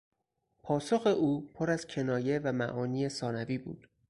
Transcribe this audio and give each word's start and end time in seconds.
پاسخ 0.63 1.07
او 1.07 1.47
پر 1.53 1.71
از 1.71 1.87
کنایه 1.87 2.39
و 2.43 2.51
معانی 2.51 3.09
ثانوی 3.09 3.57
بود. 3.57 3.87